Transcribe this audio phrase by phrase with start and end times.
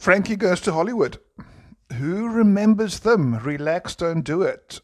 [0.00, 1.18] Frankie goes to Hollywood.
[1.98, 3.36] Who remembers them?
[3.36, 4.80] Relax, don't do it.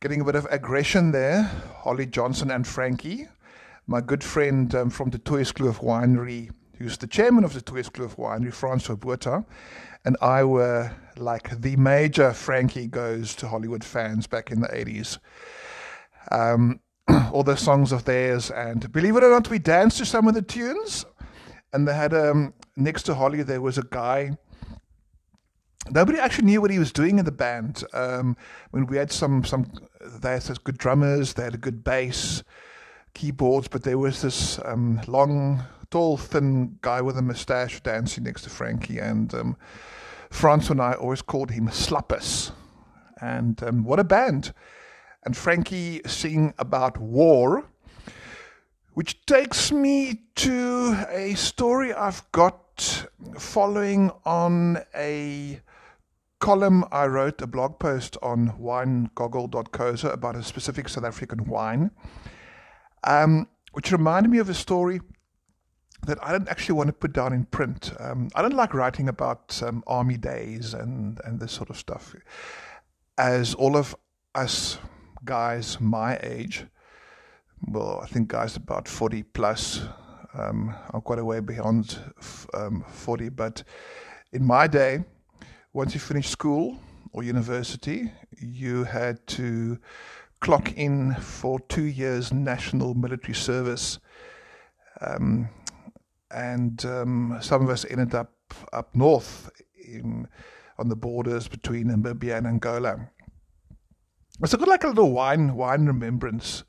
[0.00, 1.44] Getting a bit of aggression there.
[1.84, 3.28] Holly Johnson and Frankie.
[3.86, 8.52] My good friend um, from the Toitskloof Winery, who's the chairman of the Toitskloof Winery,
[8.52, 9.44] Francois Botha,
[10.04, 15.18] and I were like the major Frankie Goes to Hollywood fans back in the 80s.
[16.32, 16.80] Um,
[17.32, 20.34] all the songs of theirs, and believe it or not, we danced to some of
[20.34, 21.06] the tunes.
[21.72, 24.36] And they had um, next to Holly, there was a guy.
[25.90, 27.84] Nobody actually knew what he was doing in the band.
[27.92, 28.36] Um,
[28.70, 32.42] when we had some some, they had good drummers, they had a good bass,
[33.14, 38.42] keyboards, but there was this um, long, tall, thin guy with a mustache dancing next
[38.42, 39.56] to Frankie, and um,
[40.30, 42.52] Franz and I always called him Slappus.
[43.20, 44.52] And um, what a band!
[45.24, 47.64] And Frankie sing about war,
[48.94, 52.69] which takes me to a story I've got
[53.38, 55.60] following on a
[56.40, 61.90] column I wrote, a blog post on winegoggle.co about a specific South African wine,
[63.04, 65.00] um, which reminded me of a story
[66.06, 67.92] that I don't actually want to put down in print.
[68.00, 72.14] Um, I don't like writing about um, army days and, and this sort of stuff.
[73.18, 73.94] As all of
[74.34, 74.78] us
[75.24, 76.64] guys my age,
[77.68, 79.82] well, I think guys about 40 plus,
[80.34, 81.98] um, I'm quite a way beyond
[82.54, 83.62] um, 40, but
[84.32, 85.04] in my day,
[85.72, 86.78] once you finished school
[87.12, 89.78] or university, you had to
[90.40, 93.98] clock in for two years national military service.
[95.00, 95.48] Um,
[96.30, 98.32] and um, some of us ended up
[98.72, 100.26] up north in,
[100.78, 103.10] on the borders between Namibia and Angola.
[104.42, 106.64] It's a good like a little wine wine remembrance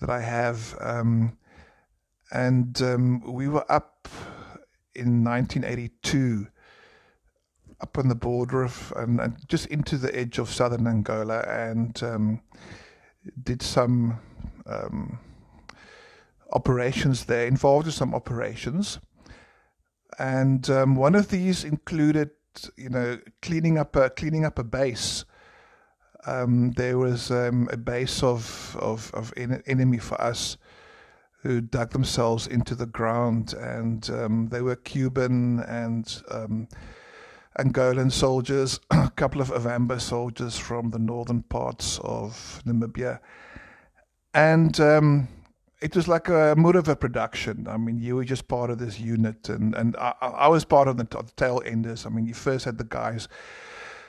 [0.00, 1.36] that I have, um,
[2.30, 4.08] and um, we were up
[4.94, 6.48] in 1982,
[7.80, 12.02] up on the border of and, and just into the edge of southern Angola, and
[12.02, 12.40] um,
[13.42, 14.18] did some
[14.66, 15.18] um,
[16.52, 18.98] operations there, involved in some operations.
[20.18, 22.30] And um, one of these included,
[22.76, 25.24] you know, cleaning up a cleaning up a base.
[26.26, 30.58] Um, there was um, a base of of, of en- enemy for us
[31.48, 36.68] who dug themselves into the ground, and um, they were Cuban and um,
[37.58, 43.20] Angolan soldiers, a couple of Ovambo soldiers from the northern parts of Namibia,
[44.34, 45.28] and um,
[45.80, 47.66] it was like a a production.
[47.66, 50.86] I mean, you were just part of this unit, and and I, I was part
[50.86, 52.04] of the, the tail enders.
[52.04, 53.26] I mean, you first had the guys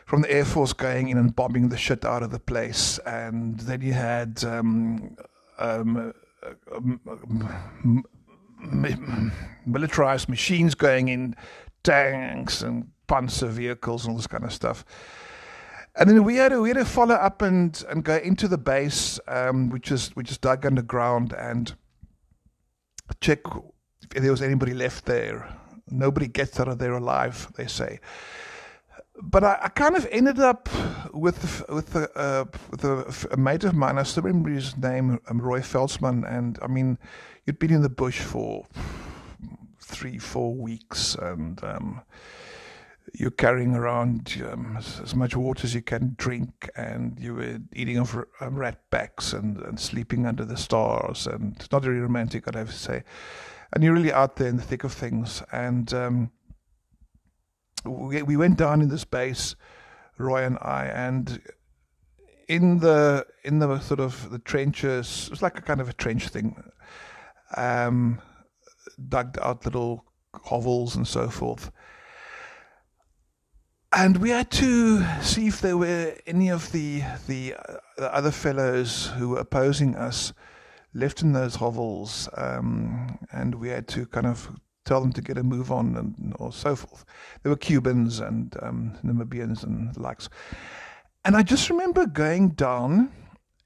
[0.06, 3.62] from the Air Force going in and bombing the shit out of the place, and
[3.62, 5.16] then you had um,
[5.58, 6.14] um,
[9.66, 11.36] militarized machines going in,
[11.84, 14.86] tanks and panzer vehicles and all this kind of stuff.
[15.96, 18.58] And then we had to we had to follow up and and go into the
[18.58, 21.76] base, um, which is which is dug underground, and
[23.22, 23.40] check
[24.16, 25.54] if there was anybody left there.
[25.90, 28.00] Nobody gets out of there alive, they say.
[29.22, 30.70] But I, I kind of ended up
[31.14, 33.98] with with a, uh, with a, a, mate of mine.
[33.98, 36.98] I still remember his name, um, Roy Feltzman, and I mean,
[37.46, 38.66] you'd been in the bush for
[39.82, 42.02] three, four weeks, and um,
[43.14, 47.60] you're carrying around um, as, as, much water as you can drink, and you were
[47.74, 52.00] eating off um, rat packs and, and sleeping under the stars, and it's not very
[52.00, 53.04] romantic, I'd have to say.
[53.74, 55.44] And you're really out there in the thick of things.
[55.52, 56.32] And um,
[57.86, 59.56] we, we went down in this base,
[60.18, 61.42] Roy and I, and
[62.48, 65.94] in the in the sort of the trenches, it was like a kind of a
[65.94, 66.64] trench thing.
[67.56, 68.22] Um,
[69.08, 70.06] dug out little
[70.44, 71.72] hovels and so forth
[73.92, 78.32] and we had to see if there were any of the the, uh, the other
[78.32, 80.34] fellows who were opposing us
[80.94, 84.50] left in those hovels, um, and we had to kind of
[84.90, 87.06] tell them to get a move on and or so forth.
[87.42, 90.30] There were Cubans and um, Namibians and the likes,
[91.24, 93.12] and I just remember going down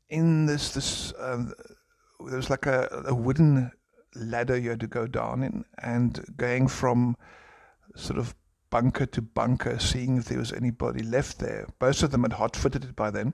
[0.10, 1.46] in this this uh,
[2.28, 3.72] there was like a, a wooden
[4.16, 7.16] ladder you had to go down in, and going from
[7.96, 8.36] sort of
[8.70, 11.68] bunker to bunker, seeing if there was anybody left there.
[11.80, 13.34] Most of them had hot footed it by then.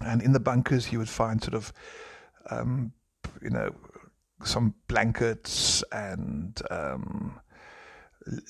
[0.00, 1.72] And in the bunkers, you would find sort of,
[2.50, 2.92] um,
[3.42, 3.74] you know,
[4.44, 7.40] some blankets and um,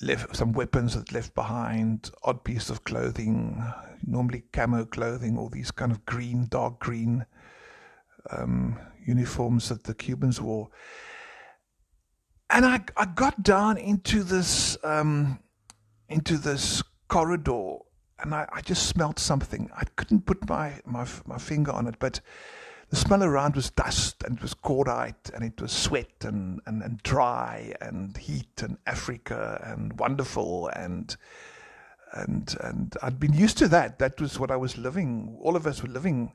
[0.02, 3.64] left, some weapons that left behind, odd pieces of clothing,
[4.06, 7.26] normally camo clothing, all these kind of green, dark green
[8.30, 10.68] um, uniforms that the Cubans wore.
[12.50, 15.40] And I, I got down into this um,
[16.08, 17.78] into this corridor
[18.18, 19.70] and I, I just smelled something.
[19.74, 22.20] I couldn't put my, my, my finger on it, but
[22.90, 26.82] the smell around was dust and it was cordite and it was sweat and, and,
[26.82, 31.16] and dry and heat and Africa and wonderful and
[32.12, 33.98] and and I'd been used to that.
[33.98, 35.36] That was what I was living.
[35.42, 36.32] All of us were living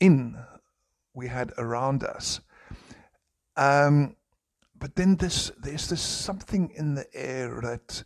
[0.00, 0.36] in.
[1.14, 2.40] We had around us.
[3.56, 4.16] Um,
[4.78, 8.02] but then this there's this something in the air that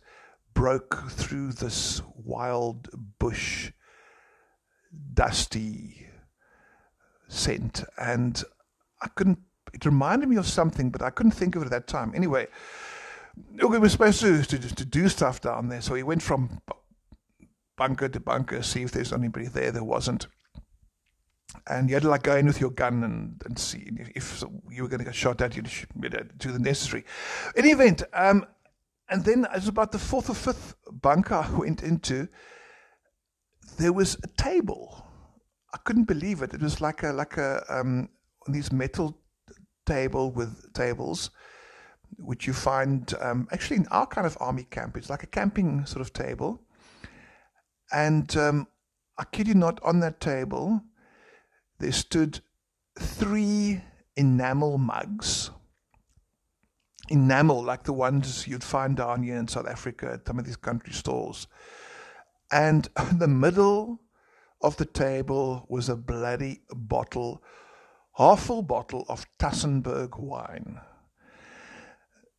[0.53, 2.87] broke through this wild
[3.19, 3.71] bush,
[5.13, 6.10] dusty
[7.31, 8.43] scent, and
[9.01, 9.39] I couldn't.
[9.73, 12.11] It reminded me of something, but I couldn't think of it at that time.
[12.13, 12.47] Anyway,
[13.53, 16.61] we were supposed to, to to do stuff down there, so we went from
[17.77, 19.71] bunker to bunker, see if there's anybody there.
[19.71, 20.27] There wasn't.
[21.67, 24.83] And you had to like go in with your gun and, and see if you
[24.83, 27.03] were going to get shot at, you do the necessary.
[27.55, 28.45] In any event, um,
[29.09, 32.29] and then it was about the fourth or fifth bunker I went into.
[33.77, 35.05] There was a table.
[35.73, 36.53] I couldn't believe it.
[36.53, 38.09] It was like a like a um,
[38.47, 39.17] these metal
[39.85, 41.31] table with tables,
[42.17, 44.97] which you find um, actually in our kind of army camp.
[44.97, 46.61] It's like a camping sort of table.
[47.93, 48.67] And um,
[49.17, 50.81] I kid you not, on that table,
[51.79, 52.39] there stood
[52.97, 53.81] three
[54.15, 55.51] enamel mugs
[57.11, 60.55] enamel like the ones you'd find down here in South Africa at some of these
[60.55, 61.47] country stores.
[62.51, 64.00] And the middle
[64.63, 67.43] of the table was a bloody bottle,
[68.17, 70.79] half full bottle of Tassenberg wine.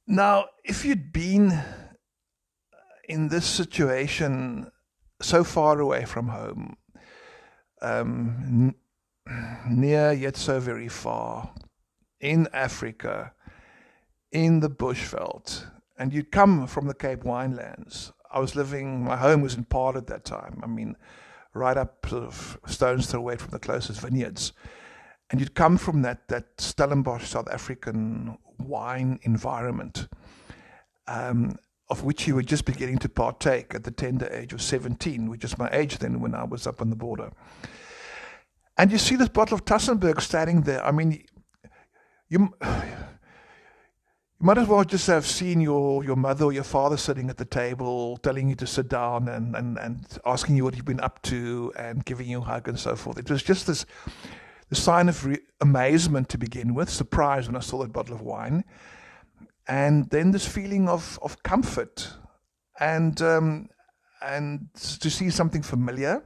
[0.06, 1.62] Now, if you'd been
[3.08, 4.70] in this situation
[5.20, 6.76] so far away from home,
[7.80, 8.74] um,
[9.26, 9.34] n-
[9.68, 11.54] near yet so very far,
[12.20, 13.32] in Africa,
[14.30, 15.66] in the bushveld,
[15.98, 18.12] and you'd come from the Cape Winelands.
[18.30, 20.60] I was living, my home was in Paarl at that time.
[20.62, 20.96] I mean,
[21.54, 24.52] right up sort of stones throw away from the closest vineyards.
[25.30, 30.08] And you'd come from that, that Stellenbosch South African wine environment,
[31.06, 31.56] um,
[31.88, 35.44] of which you were just beginning to partake at the tender age of 17, which
[35.44, 37.32] is my age then when I was up on the border.
[38.76, 40.84] And you see this bottle of Tassenberg standing there.
[40.84, 41.24] I mean,
[42.28, 42.54] you
[44.42, 47.36] you might as well just have seen your, your mother or your father sitting at
[47.36, 50.98] the table, telling you to sit down and, and, and asking you what you've been
[50.98, 53.18] up to and giving you a hug and so forth.
[53.18, 53.86] It was just this,
[54.68, 58.20] this sign of re- amazement to begin with, surprise when I saw that bottle of
[58.20, 58.64] wine,
[59.68, 62.12] and then this feeling of, of comfort
[62.80, 63.68] and, um,
[64.24, 66.20] and to see something familiar,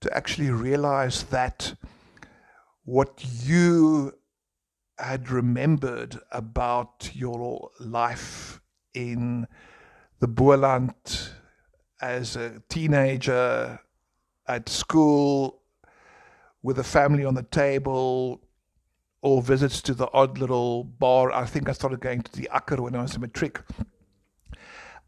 [0.00, 1.72] to actually realize that
[2.84, 4.12] what you
[4.98, 8.60] had remembered about your life
[8.94, 9.46] in
[10.20, 11.30] the Boland
[12.00, 13.80] as a teenager
[14.46, 15.62] at school
[16.62, 18.40] with a family on the table
[19.20, 21.32] or visits to the odd little bar.
[21.32, 23.60] I think I started going to the Akker when I was a matric.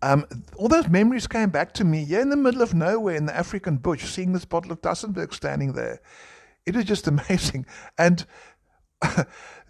[0.02, 0.24] Um,
[0.56, 3.36] all those memories came back to me, yeah, in the middle of nowhere in the
[3.36, 6.00] African bush, seeing this bottle of Tassenberg standing there.
[6.64, 7.66] It was just amazing.
[7.98, 8.24] And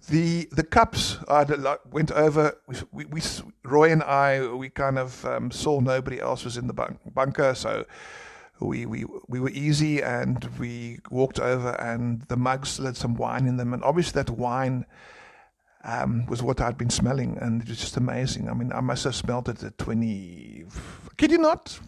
[0.09, 1.45] the the cups I
[1.91, 2.57] went over.
[2.93, 3.23] We, we,
[3.65, 7.55] Roy and I we kind of um, saw nobody else was in the bunk, bunker,
[7.55, 7.85] so
[8.61, 13.47] we, we we were easy and we walked over and the mugs had some wine
[13.47, 14.85] in them and obviously that wine
[15.85, 18.49] um, was what I'd been smelling and it was just amazing.
[18.49, 20.67] I mean I must have smelled it at 20,
[21.17, 21.81] kid you not,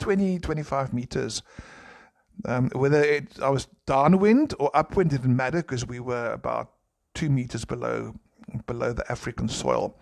[0.00, 1.42] 20, 25 meters.
[2.46, 6.73] Um, whether it, I was downwind or upwind didn't matter because we were about
[7.14, 8.14] two meters below
[8.66, 9.98] below the African soil.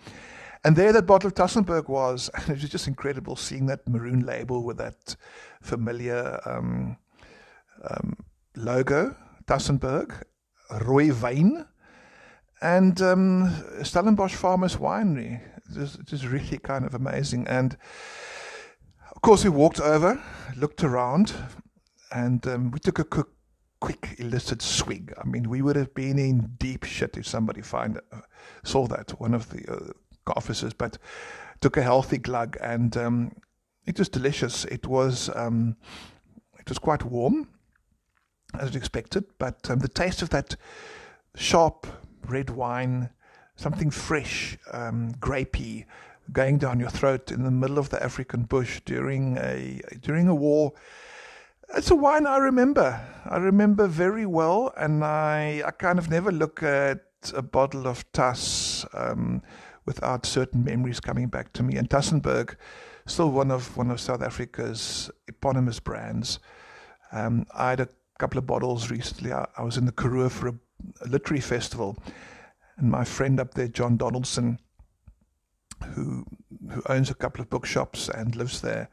[0.65, 4.21] And there that bottle of Tassenberg was, and it was just incredible seeing that maroon
[4.21, 5.17] label with that
[5.61, 6.97] familiar um,
[7.89, 8.17] um,
[8.57, 9.17] logo,
[9.47, 10.23] Tassenberg,
[10.71, 11.67] Rooiwyn,
[12.61, 15.41] and um, Stellenbosch Farmers Winery.
[15.75, 17.49] It was, really kind of amazing.
[17.49, 17.77] And
[19.15, 20.23] of course, we walked over,
[20.57, 21.35] looked around,
[22.13, 23.27] and um, we took a quick
[23.83, 25.13] quick illicit swig.
[25.21, 28.21] I mean, we would have been in deep shit if somebody find uh,
[28.63, 29.93] saw that one of the uh,
[30.37, 30.99] officers, but
[31.61, 33.33] took a healthy glug and um,
[33.85, 34.65] it was delicious.
[34.67, 35.77] It was um,
[36.61, 37.49] it was quite warm
[38.55, 40.55] as expected, but um, the taste of that
[41.35, 41.89] sharp
[42.29, 43.11] red wine,
[43.57, 45.87] something fresh, um, grapey,
[46.31, 50.37] going down your throat in the middle of the African bush during a during a
[50.37, 50.73] war
[51.75, 53.01] it's a wine I remember.
[53.25, 57.01] I remember very well, and I, I kind of never look at
[57.35, 59.43] a bottle of Tass um,
[59.87, 61.77] without certain memories coming back to me.
[61.77, 62.57] And Tassenberg
[63.07, 66.39] still one of one of South Africa's eponymous brands.
[67.13, 67.89] Um, I had a
[68.19, 69.33] couple of bottles recently.
[69.33, 70.55] I, I was in the Karoo for a,
[71.03, 71.97] a, literary festival,
[72.77, 74.59] and my friend up there, John Donaldson,
[75.95, 76.25] who
[76.71, 78.89] who owns a couple of bookshops and lives there,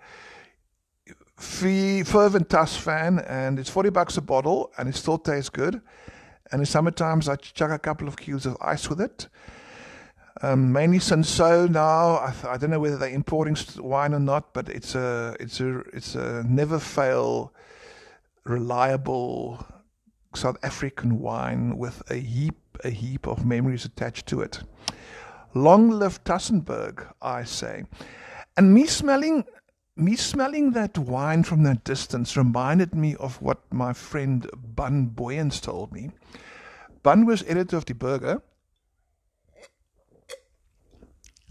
[1.40, 5.82] fervent Tuss fan, and it's forty bucks a bottle, and it still tastes good.
[6.52, 9.28] And in summertimes, I chuck a couple of cubes of ice with it.
[10.42, 12.16] Um, mainly Cinsault now.
[12.16, 15.80] I, I, don't know whether they're importing wine or not, but it's a it's a
[15.94, 17.54] it's a never fail,
[18.46, 19.66] reliable
[20.34, 24.62] South African wine with a heap a heap of memories attached to it.
[25.54, 27.84] Long live Tassenberg, I say.
[28.56, 29.44] And me smelling
[30.00, 35.62] me smelling that wine from that distance reminded me of what my friend Bun Booyens
[35.62, 36.12] told me.
[37.04, 38.42] Bun was editor of the Burger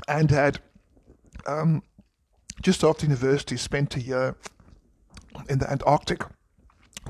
[0.06, 0.60] and had
[1.46, 1.82] um,
[2.62, 4.36] just after university spent a year
[5.48, 6.22] in the Antarctic.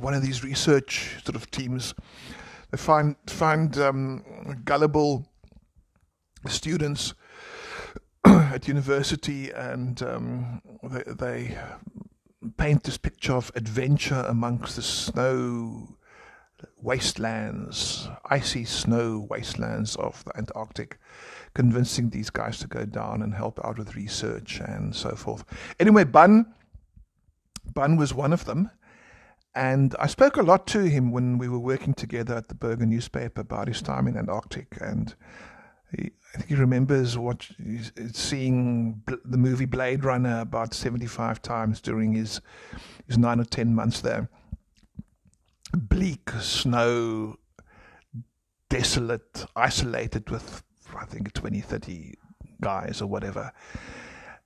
[0.00, 1.94] One of these research sort of teams.
[2.70, 5.26] They find find um, gullible
[6.46, 7.14] students
[8.54, 11.58] at university, and um, they, they
[12.56, 15.96] paint this picture of adventure amongst the snow
[16.82, 20.98] wastelands, icy snow wastelands of the Antarctic
[21.54, 25.44] convincing these guys to go down and help out with research and so forth.
[25.80, 26.54] Anyway, Bun,
[27.74, 28.70] Bun was one of them.
[29.54, 32.86] And I spoke a lot to him when we were working together at the Burger
[32.86, 34.76] newspaper about his time in Antarctic.
[34.80, 35.16] And
[35.92, 37.48] I think he remembers what
[38.12, 42.40] seeing the movie Blade Runner about 75 times during his,
[43.06, 44.28] his nine or ten months there.
[45.72, 47.36] Bleak, snow,
[48.68, 50.62] desolate, isolated with
[50.96, 52.14] I think 20, 30
[52.60, 53.52] guys or whatever.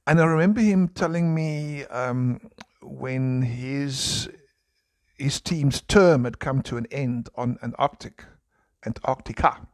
[0.06, 2.40] And I remember him telling me um,
[2.80, 4.28] when his
[5.16, 8.24] his team's term had come to an end on an Antarctic,
[8.84, 9.68] Antarctica.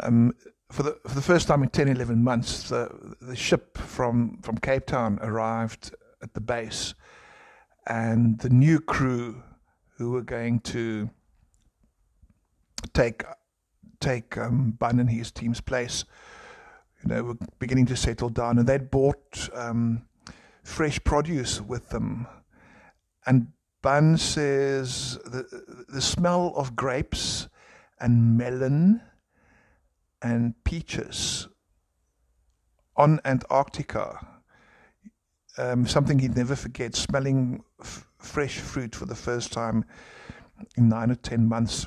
[0.00, 0.34] Um,
[0.70, 4.58] for the for the first time in 10, 11 months, the the ship from from
[4.58, 6.94] Cape Town arrived at the base,
[7.86, 9.42] and the new crew
[9.96, 11.10] who were going to
[12.92, 13.24] take
[14.00, 16.04] take um, Bun and his team's place.
[17.02, 20.06] You know, were beginning to settle down, and they'd bought um,
[20.62, 22.26] fresh produce with them.
[23.26, 23.48] And
[23.82, 27.48] Bun says the the smell of grapes
[28.00, 29.02] and melon
[30.24, 31.46] and peaches
[32.96, 34.26] on Antarctica.
[35.56, 39.84] Um, something he'd never forget, smelling f- fresh fruit for the first time
[40.76, 41.86] in nine or ten months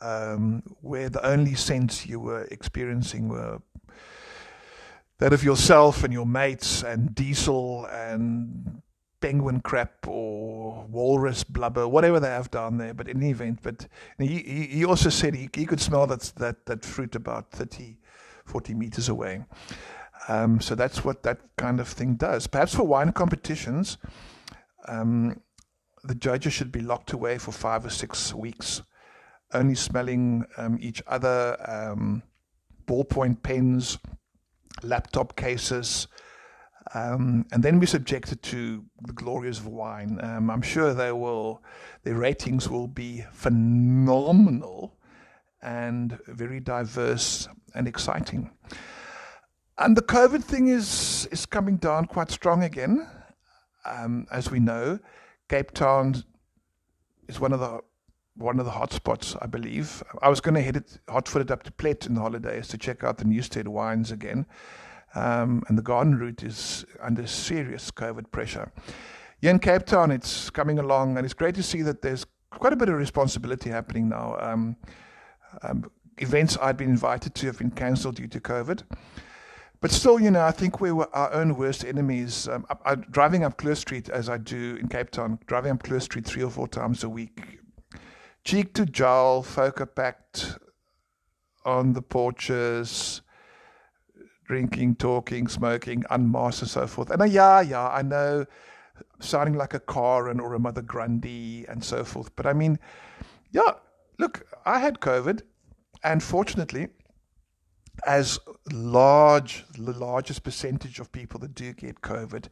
[0.00, 3.60] um, where the only sense you were experiencing were
[5.18, 8.82] that of yourself and your mates and diesel and
[9.20, 12.94] penguin crap or walrus blubber, whatever they have down there.
[12.94, 13.86] But in any event, but
[14.18, 17.98] he, he also said he, he could smell that, that, that fruit about 30,
[18.44, 19.44] 40 meters away.
[20.28, 22.46] Um, so that's what that kind of thing does.
[22.46, 23.98] Perhaps for wine competitions,
[24.86, 25.40] um,
[26.04, 28.82] the judges should be locked away for five or six weeks
[29.52, 32.22] only smelling um, each other, um,
[32.86, 33.98] ballpoint pens,
[34.82, 36.08] laptop cases.
[36.92, 40.18] Um, and then we're subjected to the glories of wine.
[40.22, 41.62] Um, I'm sure they will,
[42.02, 44.96] their ratings will be phenomenal
[45.62, 48.50] and very diverse and exciting.
[49.78, 53.06] And the COVID thing is is coming down quite strong again,
[53.86, 54.98] um, as we know.
[55.48, 56.22] Cape Town
[57.28, 57.80] is one of the
[58.34, 60.02] one of the hotspots, I believe.
[60.22, 63.04] I was going to head it hot-footed up to Plett in the holidays to check
[63.04, 64.46] out the Newstead wines again.
[65.14, 68.72] Um, and the garden route is under serious COVID pressure.
[69.40, 72.72] Here in Cape Town, it's coming along, and it's great to see that there's quite
[72.72, 74.36] a bit of responsibility happening now.
[74.38, 74.76] Um,
[75.62, 78.82] um, events I'd been invited to have been cancelled due to COVID.
[79.80, 82.46] But still, you know, I think we were our own worst enemies.
[82.48, 85.82] Um, I, I, driving up Kloof Street as I do in Cape Town, driving up
[85.82, 87.60] Kloof Street three or four times a week,
[88.44, 90.58] cheek to jowl, folk are packed
[91.64, 93.22] on the porches,
[94.50, 97.08] drinking, talking, smoking, unmasked, and so forth.
[97.12, 98.46] And uh, yeah, yeah, I know,
[99.20, 102.34] sounding like a Karen or a Mother Grundy and so forth.
[102.34, 102.80] But I mean,
[103.52, 103.74] yeah,
[104.18, 105.42] look, I had COVID,
[106.02, 106.88] and fortunately,
[108.04, 108.40] as
[108.72, 112.48] large, the largest percentage of people that do get COVID,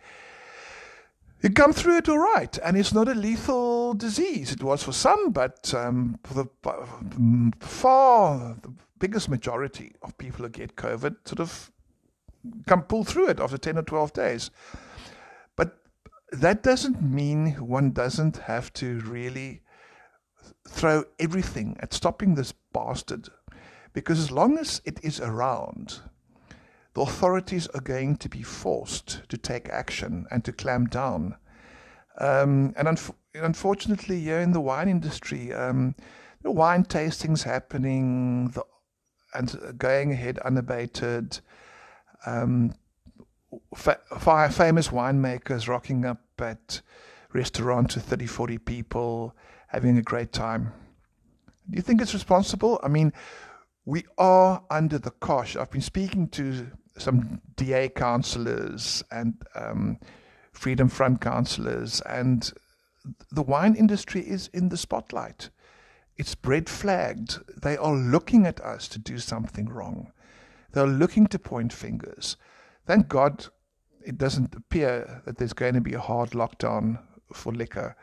[1.43, 4.53] you come through it all right, and it's not a lethal disease.
[4.53, 10.49] It was for some, but um, for the far the biggest majority of people who
[10.49, 11.73] get COVID sort of
[12.67, 14.51] come pull through it after 10 or 12 days.
[15.57, 15.79] But
[16.33, 19.63] that doesn't mean one doesn't have to really
[20.69, 23.29] throw everything at stopping this bastard.
[23.93, 26.01] Because as long as it is around,
[26.95, 31.37] the authorities are going to be forced to take action and to clamp down.
[32.19, 32.99] Um, and un-
[33.35, 35.95] unfortunately, here in the wine industry, um,
[36.43, 38.63] the wine tastings happening the,
[39.35, 41.41] and going ahead unabated.
[42.27, 42.75] Um,
[43.75, 44.01] fa-
[44.51, 46.81] famous winemakers rocking up at
[47.33, 49.35] restaurants with 30, 40 people,
[49.69, 50.73] having a great time.
[51.71, 52.81] Do you think it's responsible?
[52.83, 53.13] I mean,
[53.85, 55.57] we are under the cosh.
[55.57, 59.99] I've been speaking to some DA councillors and um,
[60.53, 62.53] Freedom Front councillors, and
[63.31, 65.51] the wine industry is in the spotlight.
[66.17, 67.39] It's red flagged.
[67.63, 70.13] They are looking at us to do something wrong.
[70.73, 72.37] They're looking to point fingers.
[72.87, 73.47] Thank God
[74.05, 77.01] it doesn't appear that there's going to be a hard lockdown
[77.33, 77.97] for liquor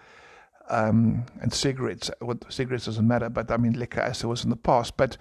[0.70, 2.12] um, and cigarettes.
[2.22, 4.98] Well, cigarettes doesn't matter, but I mean liquor as it was in the past.
[4.98, 5.18] But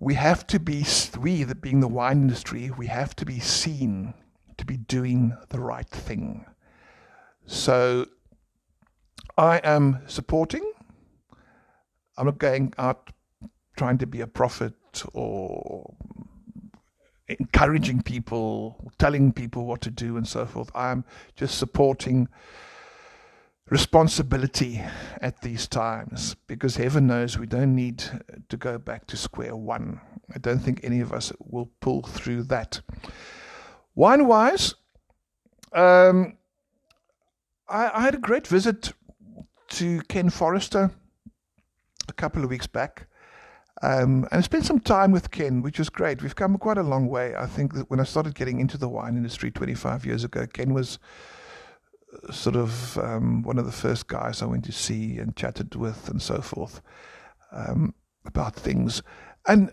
[0.00, 0.84] we have to be,
[1.18, 4.14] we being the wine industry, we have to be seen
[4.56, 6.46] to be doing the right thing.
[7.46, 8.06] So
[9.36, 10.72] I am supporting.
[12.16, 13.10] I'm not going out
[13.76, 14.74] trying to be a prophet
[15.12, 15.94] or
[17.28, 20.70] encouraging people, telling people what to do, and so forth.
[20.74, 21.04] I'm
[21.36, 22.28] just supporting
[23.70, 24.82] responsibility
[25.22, 28.04] at these times because heaven knows we don't need
[28.48, 30.00] to go back to square one.
[30.34, 32.80] I don't think any of us will pull through that.
[33.94, 34.74] Wine wise,
[35.72, 36.36] um,
[37.68, 38.92] I, I, had a great visit
[39.70, 40.90] to Ken Forrester
[42.08, 43.06] a couple of weeks back.
[43.84, 46.22] Um, and I spent some time with Ken, which was great.
[46.22, 47.34] We've come quite a long way.
[47.36, 50.72] I think that when I started getting into the wine industry 25 years ago, Ken
[50.72, 50.98] was
[52.10, 55.74] uh, sort of um, one of the first guys I went to see and chatted
[55.74, 56.80] with and so forth
[57.52, 57.92] um,
[58.24, 59.02] about things.
[59.46, 59.70] And,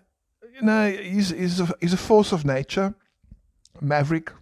[0.54, 2.94] you know, he's, he's, a, he's a force of nature,
[3.80, 4.34] maverick.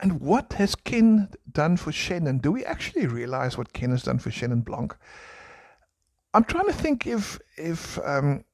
[0.00, 2.42] And what has Ken done for Chenin?
[2.42, 4.96] Do we actually realize what Ken has done for Chenin Blanc?
[6.34, 8.44] I'm trying to think if if um,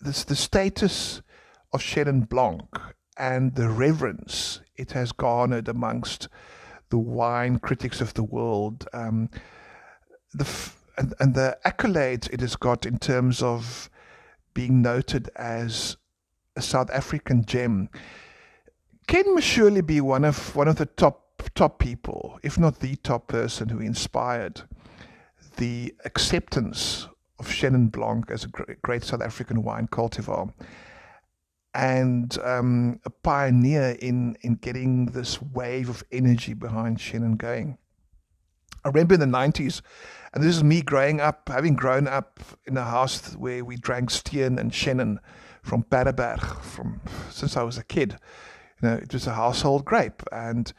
[0.00, 1.22] this the status
[1.72, 2.66] of Chenin Blanc
[3.16, 6.28] and the reverence it has garnered amongst
[6.88, 9.30] the wine critics of the world, um,
[10.34, 13.88] the f- and, and the accolades it has got in terms of
[14.52, 15.96] being noted as
[16.56, 17.88] a South African gem.
[19.06, 22.96] Ken must surely be one of one of the top top people, if not the
[22.96, 24.62] top person who inspired
[25.56, 27.08] the acceptance
[27.38, 30.52] of Chenin Blanc as a great South African wine cultivar
[31.74, 37.78] and um, a pioneer in, in getting this wave of energy behind Chenin going.
[38.84, 39.82] I remember in the 90s,
[40.32, 44.10] and this is me growing up, having grown up in a house where we drank
[44.10, 45.18] Steen and Chenin
[45.62, 48.16] from Paardeberg from since I was a kid.
[48.80, 50.72] You know, it was a household grape, and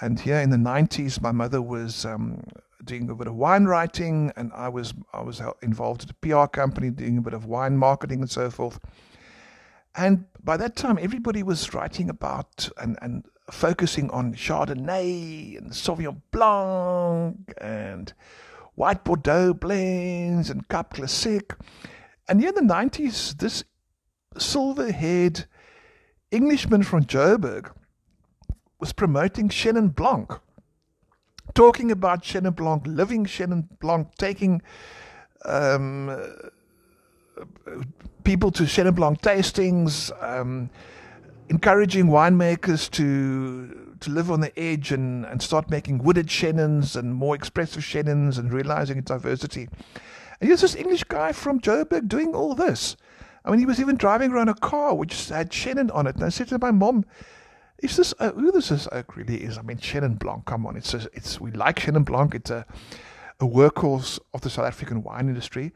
[0.00, 2.44] and here in the 90s, my mother was um,
[2.82, 6.46] doing a bit of wine writing, and I was I was involved at a PR
[6.46, 8.78] company doing a bit of wine marketing and so forth.
[9.96, 16.20] And by that time, everybody was writing about and, and focusing on Chardonnay and Sauvignon
[16.32, 18.12] Blanc and
[18.74, 21.52] white Bordeaux blends and Cap Classique.
[22.28, 23.64] And in the 90s, this
[24.36, 25.46] silver haired
[26.30, 27.70] Englishman from Joburg
[28.80, 30.40] was promoting Chenin Blanc
[31.54, 34.62] talking about Chenin Blanc, living Chenin Blanc, taking
[35.44, 36.08] um,
[38.24, 40.70] people to Chenin Blanc tastings, um,
[41.48, 47.14] encouraging winemakers to to live on the edge and, and start making wooded Chenins and
[47.14, 49.68] more expressive Chenins and realizing its diversity.
[50.40, 52.96] And here's this English guy from Joburg doing all this.
[53.44, 56.16] I mean, he was even driving around a car which had Chenin on it.
[56.16, 57.06] And I said to my mom,
[57.84, 59.58] is this uh, who this is oak really is?
[59.58, 60.46] I mean, Chenin Blanc.
[60.46, 62.34] Come on, it's a, it's we like Chenin Blanc.
[62.34, 62.66] It's a
[63.40, 65.72] a workhorse of the South African wine industry.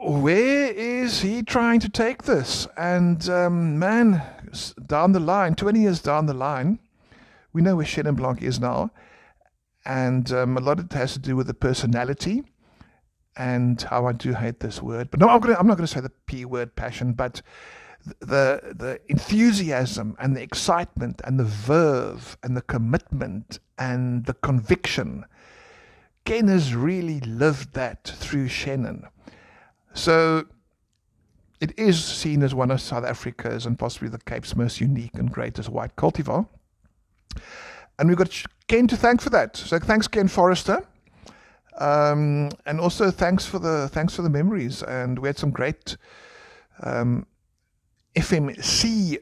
[0.00, 2.68] Where is he trying to take this?
[2.76, 4.22] And um, man,
[4.86, 6.78] down the line, twenty years down the line,
[7.52, 8.90] we know where Chenin Blanc is now,
[9.84, 12.44] and um, a lot of it has to do with the personality
[13.36, 15.10] and how I do hate this word.
[15.10, 17.40] But no, I'm, gonna, I'm not going to say the p word, passion, but
[18.20, 25.24] the the enthusiasm and the excitement and the verve and the commitment and the conviction.
[26.24, 29.08] Ken has really lived that through Chenin.
[29.94, 30.44] So
[31.60, 35.32] it is seen as one of South Africa's and possibly the Cape's most unique and
[35.32, 36.46] greatest white cultivar.
[37.98, 39.56] And we've got Ken to thank for that.
[39.56, 40.86] So thanks, Ken Forrester.
[41.78, 44.82] Um, and also thanks for the thanks for the memories.
[44.82, 45.96] And we had some great
[46.82, 47.26] um,
[48.14, 49.18] FMC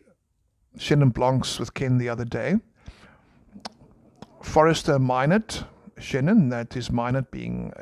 [0.79, 2.57] Chenin Blancs with Ken the other day.
[4.43, 5.65] Forrester Meinert
[5.99, 7.73] Chenin, that is Meinert being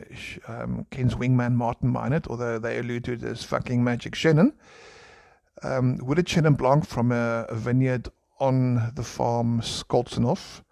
[0.49, 4.53] um, Ken's wingman Martin Meinert, although they allude to it as fucking magic Chenin.
[5.63, 10.63] Um, wooded Chenin Blanc from a, a vineyard on the farm Scholtzenhof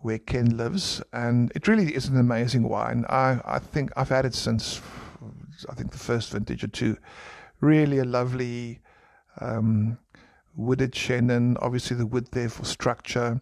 [0.00, 3.04] where Ken lives, and it really is an amazing wine.
[3.08, 4.80] I, I think I've had it since
[5.68, 6.96] I think the first vintage or two.
[7.60, 8.80] Really a lovely
[9.40, 9.98] um,
[10.56, 11.56] wooded Chenin.
[11.60, 13.40] Obviously, the wood there for structure,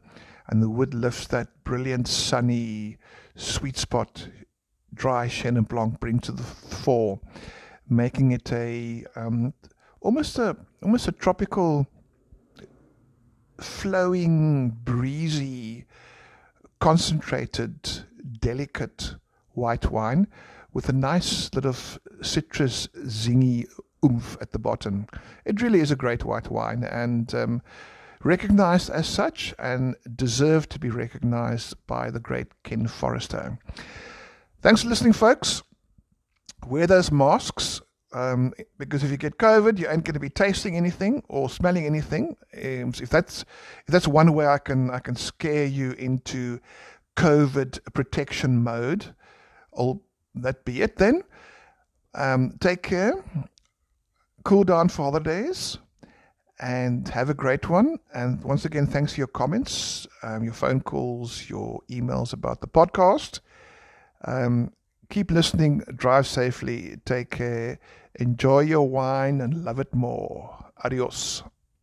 [0.48, 2.98] and the wood lifts that brilliant sunny
[3.34, 4.28] sweet spot
[4.94, 7.20] dry Chenin Blanc bring to the fore,
[7.88, 9.52] making it a um,
[10.00, 11.86] almost a almost a tropical,
[13.60, 15.84] flowing, breezy
[16.78, 18.04] concentrated,
[18.40, 19.14] delicate
[19.52, 20.26] white wine
[20.72, 21.74] with a nice little
[22.20, 23.66] citrus zingy
[24.04, 25.06] oomph at the bottom.
[25.44, 27.62] It really is a great white wine and um,
[28.22, 33.58] recognized as such and deserved to be recognized by the great Ken Forrester.
[34.62, 35.62] Thanks for listening, folks.
[36.66, 37.80] Wear those masks.
[38.12, 41.84] Um, because if you get COVID, you ain't going to be tasting anything or smelling
[41.84, 42.36] anything.
[42.56, 43.42] Um, so if that's
[43.86, 46.60] if that's one way I can I can scare you into
[47.16, 49.14] COVID protection mode,
[49.76, 50.02] I'll
[50.34, 51.24] that be it then.
[52.14, 53.22] Um, take care,
[54.46, 55.76] cool down for holidays,
[56.60, 57.98] and have a great one.
[58.14, 62.68] And once again, thanks for your comments, um, your phone calls, your emails about the
[62.68, 63.40] podcast.
[64.24, 64.72] Um,
[65.10, 67.80] keep listening, drive safely, take care,
[68.14, 70.56] enjoy your wine, and love it more.
[70.84, 71.42] Adios.